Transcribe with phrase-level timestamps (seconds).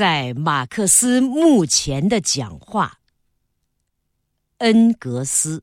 [0.00, 3.00] 在马克思墓前的讲话，
[4.56, 5.62] 恩格斯。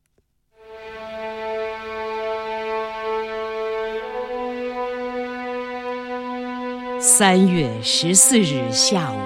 [7.02, 9.18] 三月十四日下午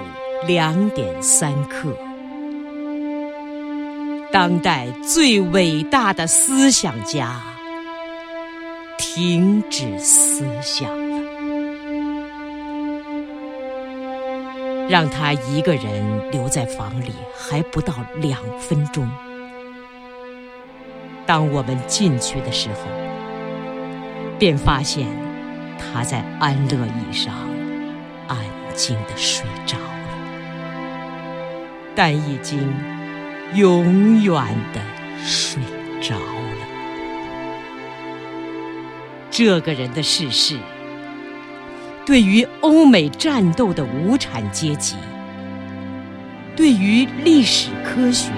[0.46, 1.94] 两点三刻，
[4.32, 7.38] 当代最伟大的思想家
[8.96, 11.01] 停止思想。
[14.88, 19.08] 让他一个人留在房里还不到两分钟。
[21.24, 22.88] 当我们进去的时候，
[24.38, 25.06] 便发现
[25.78, 27.34] 他在安乐椅上。
[28.28, 28.38] 安
[28.74, 29.84] 静的睡着了，
[31.94, 32.72] 但已经
[33.54, 34.34] 永远
[34.72, 34.80] 的
[35.22, 35.60] 睡
[36.00, 36.66] 着了。
[39.30, 40.56] 这个人的逝世，
[42.04, 44.96] 对于欧美战斗的无产阶级，
[46.56, 48.30] 对于历史科学，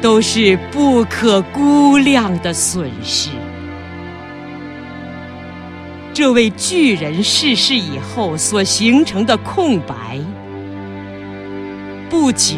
[0.00, 3.30] 都是不可估量的损失。
[6.12, 10.18] 这位巨人逝世以后所形成的空白，
[12.08, 12.56] 不久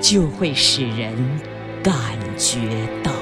[0.00, 1.12] 就会使人
[1.82, 1.94] 感
[2.36, 2.58] 觉
[3.02, 3.12] 到，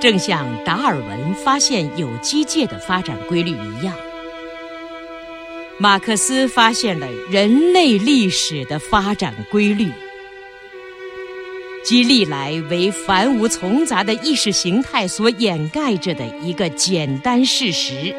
[0.00, 3.94] 正像达尔文发现有机界的发展规律一样，
[5.78, 9.90] 马克思发现了人类历史的发展规律。
[11.84, 18.14] 即历来为繁芜丛杂的意识形态所掩盖着的一个简单事实：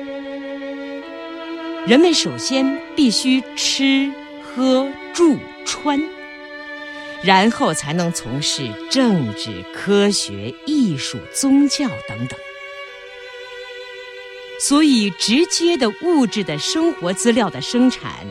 [1.87, 4.11] 人们首先必须吃、
[4.43, 5.99] 喝、住、穿，
[7.23, 12.39] 然后才能从事政治、科学、艺术、宗教等等。
[14.59, 18.27] 所以，直接的物质的生活资料的生产。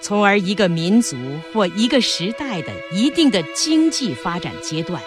[0.00, 1.16] 从而，一个民族
[1.52, 5.00] 或一个时代的一定的经济发展阶段，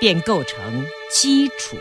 [0.00, 1.76] 便构成基础。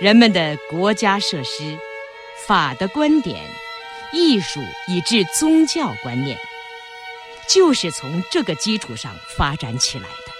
[0.00, 1.78] 人们的国家设施、
[2.44, 3.44] 法的观点、
[4.12, 6.36] 艺术以至宗教观念，
[7.48, 10.32] 就是从这个基础上发展起来的。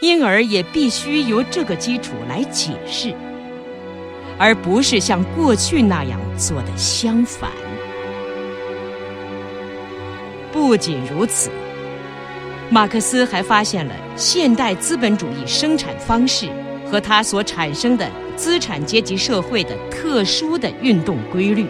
[0.00, 3.14] 因而，也必须由这个基础来解释，
[4.38, 7.50] 而不是像过去那样做的相反。
[10.52, 11.50] 不仅如此，
[12.70, 16.48] 马克思还发现了现代资本主义生产方式
[16.90, 21.66] 和它所产生的资产阶级社会的特殊的运动规律。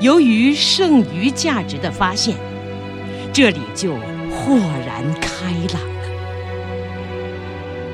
[0.00, 2.36] 由于剩余价值的发现，
[3.32, 3.94] 这里就
[4.30, 6.08] 豁然开朗了。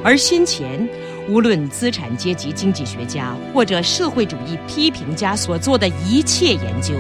[0.03, 0.89] 而先前
[1.29, 6.95] 无论资产阶级经济学家或者社会主义批评家所做的一切研究，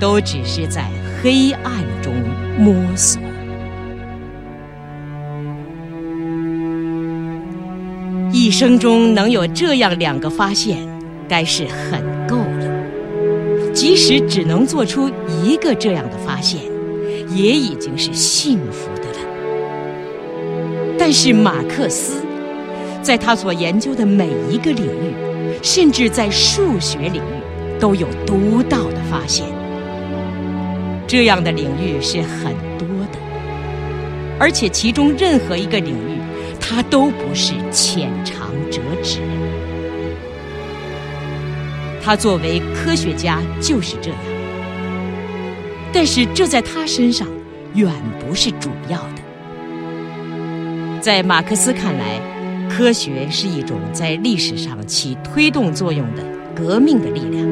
[0.00, 0.90] 都只是在。
[1.22, 1.72] 黑暗
[2.02, 2.12] 中
[2.58, 3.22] 摸索，
[8.32, 10.78] 一生中能有这样两个发现，
[11.28, 12.11] 该是很。
[13.82, 15.10] 即使只能做出
[15.42, 16.60] 一个这样的发现，
[17.34, 19.18] 也已经是幸福的了。
[20.96, 22.22] 但是马克思，
[23.02, 25.12] 在他所研究的每一个领域，
[25.64, 29.46] 甚至在数学领域，都有独到的发现。
[31.08, 33.18] 这样的领域是很多的，
[34.38, 36.20] 而且其中任何一个领域，
[36.60, 39.18] 它都不是浅尝辄止。
[42.04, 44.18] 他作为科学家就是这样，
[45.92, 47.28] 但是这在他身上
[47.74, 49.22] 远不是主要的。
[51.00, 52.20] 在马克思看来，
[52.68, 56.24] 科学是一种在历史上起推动作用的
[56.54, 57.46] 革命的力量。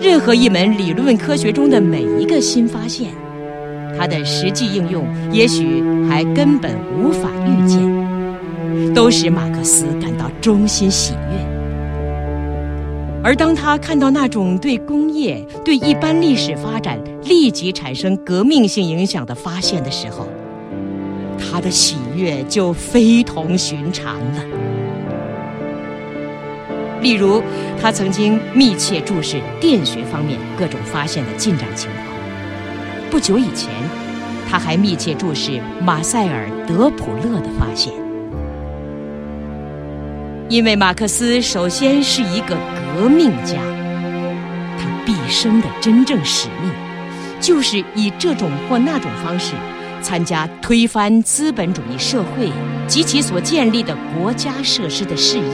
[0.00, 3.10] 任何一门理论科学中的每一个新发现，
[3.98, 11.53] 它的实际应用也许还根本无法预见，都使马克思感到衷心喜悦。
[13.24, 20.28] 而当他看到那种对工业、对一般历史发展立即产生革命性影响的发现的时候，
[21.38, 24.44] 他的喜悦就非同寻常了。
[27.00, 27.42] 例如，
[27.80, 32.04] 他曾经密切注视电学方面各种发现的进展情况。
[33.10, 33.70] 不久以前，
[34.46, 37.90] 他还密切注视马塞尔·德普勒的发现。
[40.50, 42.54] 因为马克思首先是一个
[42.94, 43.56] 革命家，
[44.78, 46.70] 他毕生的真正使命，
[47.40, 49.54] 就是以这种或那种方式，
[50.00, 52.52] 参加推翻资本主义社会
[52.86, 55.44] 及其所建立的国家设施的事业。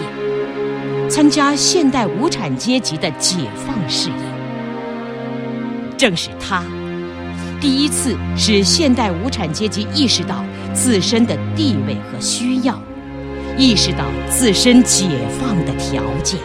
[1.08, 4.14] 参加现代无产阶级的解放事业。
[5.96, 6.62] 正是他，
[7.58, 10.44] 第一次使现代无产阶级意识到
[10.74, 12.78] 自身的地位和需要，
[13.56, 15.08] 意识到自身解
[15.40, 16.38] 放的条件。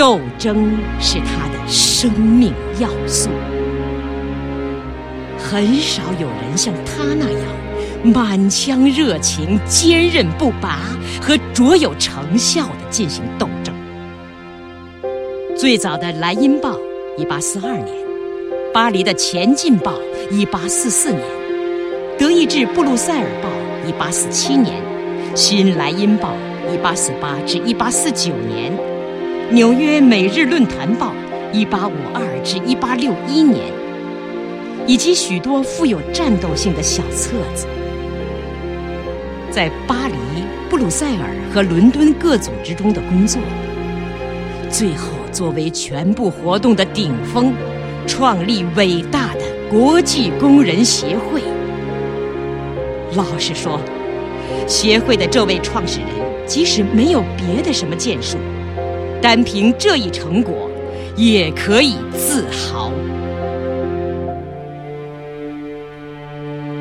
[0.00, 3.28] 斗争是他的生命要素。
[5.36, 10.78] 很少有人像他那样满腔热情、坚韧不拔
[11.20, 13.74] 和卓有成效地进行斗争。
[15.54, 16.78] 最早的《莱茵报》
[17.26, 17.94] （1842 年），
[18.72, 19.92] 巴黎的《前进报》
[20.46, 21.22] （1844 年），
[22.18, 23.50] 德意志《布鲁塞尔报》
[24.10, 24.82] （1847 年），
[25.36, 26.34] 《新莱茵报》
[26.82, 28.72] （1848 至1849年），
[29.52, 31.12] 纽约《每日论坛报》
[31.66, 33.80] （1852 至1861年）。
[34.86, 37.66] 以及许多富有战斗性的小册子，
[39.50, 40.14] 在巴黎、
[40.68, 43.40] 布鲁塞尔和伦敦各组织中的工作，
[44.68, 47.52] 最后作为全部活动的顶峰，
[48.06, 51.40] 创立伟大的国际工人协会。
[53.14, 53.78] 老实说，
[54.66, 56.08] 协会的这位创始人
[56.46, 58.38] 即使没有别的什么建树，
[59.22, 60.70] 单凭这一成果，
[61.14, 62.90] 也可以自豪。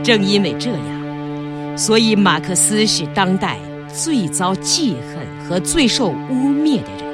[0.01, 3.57] 正因为这样，所以马克思是当代
[3.87, 7.09] 最遭记恨和最受污蔑的人。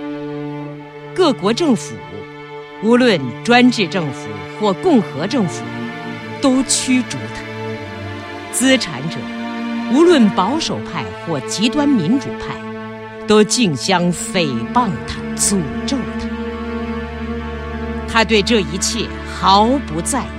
[1.16, 1.95] 各国政府，
[2.83, 4.30] 无论专制政府
[4.60, 5.63] 或共和政府，
[6.42, 7.42] 都驱逐他；
[8.51, 9.18] 资产者，
[9.92, 12.56] 无论保守派或极端民主派，
[13.27, 16.27] 都竞相诽谤他、诅咒他。
[18.07, 20.30] 他对这一切毫不在意。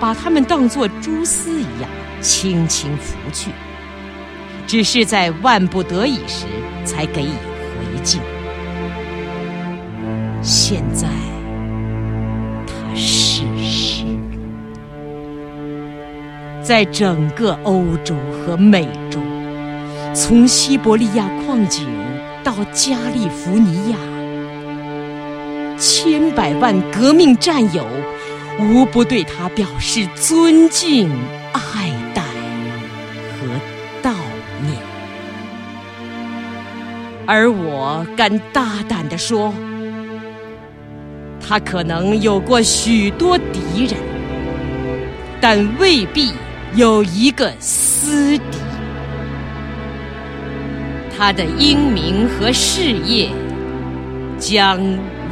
[0.00, 1.88] 把他们当作蛛丝一样
[2.20, 3.52] 轻轻拂去，
[4.66, 6.46] 只是在万不得已时
[6.84, 8.20] 才给予回敬。
[10.42, 11.08] 现在
[12.66, 14.42] 他逝世了，
[16.60, 19.20] 在整个欧洲和美洲，
[20.14, 21.88] 从西伯利亚矿井
[22.44, 23.98] 到加利福尼亚，
[25.76, 27.84] 千百万革命战友。
[28.60, 31.10] 无不对他表示尊敬、
[31.52, 32.22] 爱戴
[33.32, 33.48] 和
[34.00, 34.14] 悼
[34.62, 34.78] 念，
[37.26, 39.52] 而我敢大胆地说，
[41.40, 43.98] 他可能有过许多敌人，
[45.40, 46.32] 但未必
[46.76, 48.44] 有一个私敌。
[51.26, 53.30] 他的英名和事业
[54.38, 54.78] 将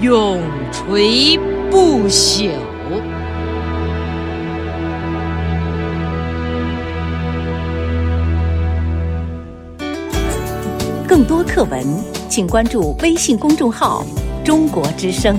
[0.01, 0.41] 永
[0.73, 1.39] 垂
[1.71, 2.49] 不朽。
[11.07, 11.85] 更多课文，
[12.27, 14.03] 请关注微信公众号
[14.43, 15.39] “中国之声”。